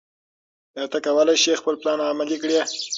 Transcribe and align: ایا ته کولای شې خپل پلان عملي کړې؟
ایا 0.75 0.85
ته 0.91 0.97
کولای 1.05 1.37
شې 1.43 1.59
خپل 1.61 1.75
پلان 1.81 1.99
عملي 2.11 2.37
کړې؟ 2.41 2.59